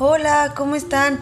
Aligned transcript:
Hola, 0.00 0.54
¿cómo 0.56 0.74
están? 0.74 1.20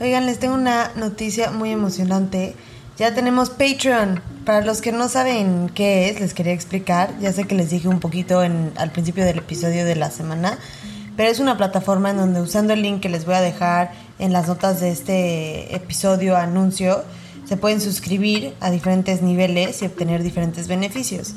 Oigan, 0.00 0.26
les 0.26 0.38
tengo 0.38 0.54
una 0.54 0.92
noticia 0.94 1.50
muy 1.50 1.72
emocionante. 1.72 2.54
Ya 2.96 3.14
tenemos 3.14 3.50
Patreon. 3.50 4.22
Para 4.44 4.64
los 4.64 4.80
que 4.80 4.92
no 4.92 5.08
saben 5.08 5.68
qué 5.74 6.08
es, 6.08 6.20
les 6.20 6.32
quería 6.32 6.52
explicar. 6.52 7.12
Ya 7.20 7.32
sé 7.32 7.48
que 7.48 7.56
les 7.56 7.70
dije 7.70 7.88
un 7.88 7.98
poquito 7.98 8.38
al 8.38 8.90
principio 8.92 9.24
del 9.24 9.38
episodio 9.38 9.84
de 9.84 9.96
la 9.96 10.12
semana, 10.12 10.56
pero 11.16 11.30
es 11.30 11.40
una 11.40 11.56
plataforma 11.56 12.10
en 12.10 12.18
donde 12.18 12.40
usando 12.40 12.74
el 12.74 12.82
link 12.82 13.00
que 13.00 13.08
les 13.08 13.24
voy 13.24 13.34
a 13.34 13.40
dejar 13.40 13.90
en 14.20 14.32
las 14.32 14.46
notas 14.46 14.80
de 14.80 14.92
este 14.92 15.74
episodio 15.74 16.36
anuncio, 16.36 17.02
se 17.44 17.56
pueden 17.56 17.80
suscribir 17.80 18.54
a 18.60 18.70
diferentes 18.70 19.20
niveles 19.20 19.82
y 19.82 19.86
obtener 19.86 20.22
diferentes 20.22 20.68
beneficios. 20.68 21.34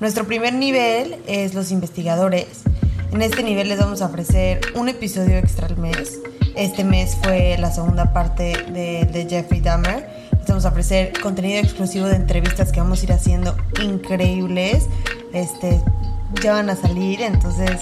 Nuestro 0.00 0.26
primer 0.26 0.52
nivel 0.52 1.14
es 1.28 1.54
los 1.54 1.70
investigadores. 1.70 2.64
En 3.12 3.22
este 3.22 3.42
nivel 3.42 3.68
les 3.68 3.78
vamos 3.78 4.02
a 4.02 4.06
ofrecer 4.06 4.60
un 4.74 4.88
episodio 4.88 5.36
extra 5.36 5.66
al 5.66 5.76
mes 5.76 6.20
este 6.56 6.84
mes 6.84 7.16
fue 7.20 7.56
la 7.58 7.72
segunda 7.72 8.12
parte 8.12 8.52
de, 8.72 9.26
Jeffrey 9.28 9.60
Dahmer. 9.60 10.08
Les 10.38 10.46
vamos 10.46 10.64
a 10.64 10.68
ofrecer 10.68 11.12
contenido 11.20 11.58
exclusivo 11.58 12.06
de 12.06 12.14
entrevistas 12.14 12.70
que 12.70 12.80
vamos 12.80 13.00
a 13.00 13.04
ir 13.04 13.12
haciendo 13.12 13.56
increíbles. 13.82 14.86
Este, 15.32 15.80
ya 16.42 16.52
van 16.52 16.70
a 16.70 16.76
salir, 16.76 17.22
entonces 17.22 17.80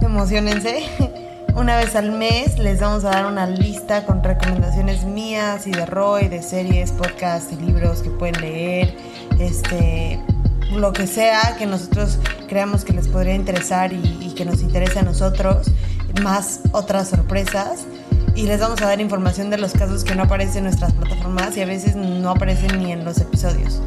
emocionense. 0.00 0.84
Una 1.54 1.76
vez 1.76 1.96
al 1.96 2.12
mes 2.12 2.58
les 2.58 2.80
vamos 2.80 3.04
a 3.04 3.10
dar 3.10 3.26
una 3.26 3.46
lista 3.46 4.06
con 4.06 4.22
recomendaciones 4.22 5.04
mías 5.04 5.66
y 5.66 5.72
de 5.72 5.84
Roy, 5.84 6.28
de 6.28 6.40
series, 6.40 6.92
podcasts 6.92 7.52
y 7.52 7.56
libros 7.56 8.00
que 8.00 8.10
pueden 8.10 8.40
leer. 8.40 8.96
Este, 9.38 10.18
lo 10.70 10.92
que 10.92 11.06
sea 11.06 11.56
que 11.58 11.66
nosotros 11.66 12.20
creamos 12.48 12.84
que 12.84 12.92
les 12.92 13.06
podría 13.06 13.34
interesar 13.34 13.92
y, 13.92 14.32
que 14.34 14.44
nos 14.44 14.60
interese 14.62 14.98
a 14.98 15.02
nosotros, 15.02 15.68
más 16.22 16.60
otras 16.72 17.08
sorpresas 17.08 17.86
y 18.34 18.42
les 18.42 18.60
vamos 18.60 18.80
a 18.82 18.86
dar 18.86 19.00
información 19.00 19.50
de 19.50 19.58
los 19.58 19.72
casos 19.72 20.04
que 20.04 20.14
no 20.14 20.24
aparecen 20.24 20.58
en 20.58 20.64
nuestras 20.64 20.92
plataformas 20.92 21.56
y 21.56 21.62
a 21.62 21.66
veces 21.66 21.96
no 21.96 22.30
aparecen 22.30 22.78
ni 22.78 22.92
en 22.92 23.04
los 23.04 23.18
episodios. 23.18 23.80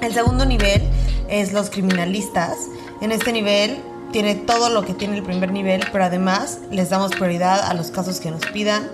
El 0.00 0.12
segundo 0.12 0.44
nivel 0.46 0.82
es 1.28 1.52
los 1.52 1.70
criminalistas. 1.70 2.56
En 3.00 3.12
este 3.12 3.32
nivel 3.32 3.78
tiene 4.12 4.34
todo 4.34 4.70
lo 4.70 4.84
que 4.84 4.94
tiene 4.94 5.18
el 5.18 5.22
primer 5.22 5.52
nivel, 5.52 5.82
pero 5.92 6.04
además 6.04 6.60
les 6.70 6.88
damos 6.90 7.12
prioridad 7.12 7.60
a 7.60 7.74
los 7.74 7.90
casos 7.90 8.20
que 8.20 8.30
nos 8.30 8.44
pidan. 8.46 8.88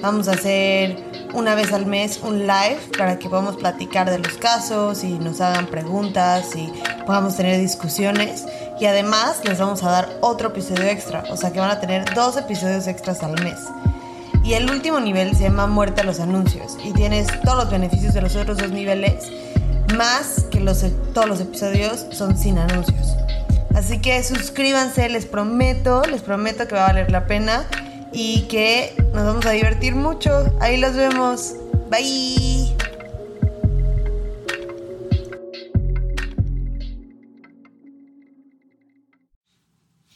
Vamos 0.00 0.28
a 0.28 0.32
hacer 0.32 0.96
una 1.34 1.56
vez 1.56 1.72
al 1.72 1.86
mes 1.86 2.20
un 2.22 2.46
live 2.46 2.78
para 2.96 3.18
que 3.18 3.28
podamos 3.28 3.56
platicar 3.56 4.08
de 4.08 4.18
los 4.18 4.34
casos 4.34 5.02
y 5.02 5.18
nos 5.18 5.40
hagan 5.40 5.66
preguntas 5.66 6.54
y 6.54 6.72
podamos 7.04 7.36
tener 7.36 7.60
discusiones. 7.60 8.46
Y 8.80 8.86
además 8.86 9.40
les 9.44 9.58
vamos 9.58 9.82
a 9.82 9.90
dar 9.90 10.08
otro 10.20 10.50
episodio 10.50 10.84
extra, 10.84 11.24
o 11.30 11.36
sea 11.36 11.50
que 11.52 11.58
van 11.58 11.70
a 11.70 11.80
tener 11.80 12.14
dos 12.14 12.36
episodios 12.36 12.86
extras 12.86 13.24
al 13.24 13.42
mes. 13.42 13.58
Y 14.44 14.54
el 14.54 14.70
último 14.70 15.00
nivel 15.00 15.36
se 15.36 15.44
llama 15.44 15.66
muerte 15.66 16.02
a 16.02 16.04
los 16.04 16.20
anuncios. 16.20 16.78
Y 16.84 16.92
tienes 16.92 17.26
todos 17.42 17.64
los 17.64 17.70
beneficios 17.70 18.14
de 18.14 18.22
los 18.22 18.36
otros 18.36 18.56
dos 18.56 18.70
niveles, 18.70 19.32
más 19.96 20.44
que 20.50 20.60
los, 20.60 20.84
todos 21.12 21.28
los 21.28 21.40
episodios 21.40 22.06
son 22.12 22.38
sin 22.38 22.58
anuncios. 22.58 23.16
Así 23.74 23.98
que 23.98 24.22
suscríbanse, 24.22 25.08
les 25.08 25.26
prometo, 25.26 26.02
les 26.02 26.22
prometo 26.22 26.68
que 26.68 26.76
va 26.76 26.84
a 26.84 26.86
valer 26.88 27.10
la 27.10 27.26
pena 27.26 27.66
y 28.12 28.42
que 28.48 28.94
nos 29.14 29.24
vamos 29.24 29.46
a 29.46 29.52
divertir 29.52 29.94
mucho. 29.94 30.52
Ahí 30.60 30.78
los 30.78 30.94
vemos. 30.94 31.54
Bye. 31.90 32.76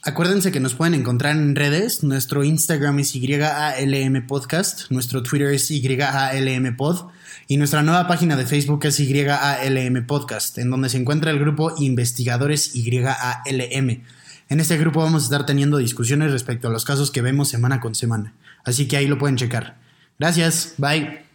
Acuérdense 0.05 0.51
que 0.51 0.59
nos 0.59 0.73
pueden 0.73 0.95
encontrar 0.95 1.33
en 1.33 1.55
redes. 1.55 2.03
Nuestro 2.03 2.43
Instagram 2.43 2.99
es 2.99 3.13
YALM 3.13 4.27
Podcast, 4.27 4.91
nuestro 4.91 5.23
Twitter 5.23 5.53
es 5.53 5.69
YALM 5.69 6.75
Pod 6.75 7.07
y 7.47 7.55
nuestra 7.55 7.83
nueva 7.83 8.05
página 8.05 8.35
de 8.35 8.45
Facebook 8.45 8.83
es 8.83 8.97
YALM 8.97 10.05
Podcast, 10.05 10.57
en 10.57 10.69
donde 10.69 10.89
se 10.89 10.97
encuentra 10.97 11.31
el 11.31 11.39
grupo 11.39 11.73
Investigadores 11.77 12.73
YALM. 12.73 14.03
En 14.49 14.59
este 14.59 14.77
grupo 14.77 15.01
vamos 15.01 15.23
a 15.23 15.25
estar 15.25 15.45
teniendo 15.45 15.77
discusiones 15.77 16.31
respecto 16.31 16.67
a 16.67 16.71
los 16.71 16.85
casos 16.85 17.11
que 17.11 17.21
vemos 17.21 17.49
semana 17.49 17.79
con 17.79 17.95
semana, 17.95 18.33
así 18.63 18.87
que 18.87 18.97
ahí 18.97 19.07
lo 19.07 19.17
pueden 19.17 19.37
checar. 19.37 19.77
Gracias, 20.19 20.75
bye. 20.77 21.32